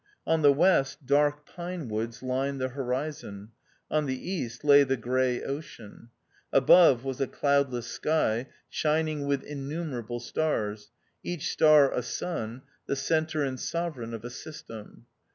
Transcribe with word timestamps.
On 0.25 0.41
the 0.41 0.51
west, 0.51 1.05
dark 1.05 1.45
pine 1.45 1.87
woods 1.87 2.23
lined 2.23 2.59
the 2.59 2.69
horizon; 2.69 3.51
on 3.91 4.07
the 4.07 4.17
east 4.31 4.63
lay 4.63 4.81
the 4.83 4.97
gray 4.97 5.43
ocean; 5.43 6.09
above 6.51 7.03
was 7.03 7.21
a 7.21 7.27
cloud 7.27 7.71
less 7.71 7.85
sky, 7.85 8.47
shining 8.67 9.27
with 9.27 9.43
innumerable 9.43 10.19
stars, 10.19 10.89
each 11.21 11.51
star 11.51 11.93
a 11.93 12.01
sun, 12.01 12.63
the 12.87 12.95
centre 12.95 13.43
and 13.43 13.59
sovereign 13.59 14.15
of 14.15 14.25
a 14.25 14.31
system. 14.31 15.05